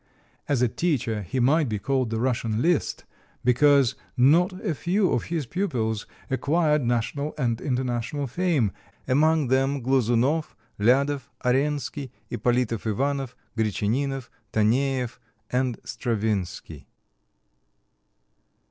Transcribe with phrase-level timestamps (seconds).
[0.49, 3.05] As a teacher he might be called the Russian Liszt,
[3.43, 8.71] because not a few of his pupils acquired national and international fame;
[9.07, 15.19] among them Glazounov, Liadov, Arensky, Ippolitov Ivanov, Gretchaninov, Taneiev (tah nay ev)
[15.51, 16.87] and Stravinsky.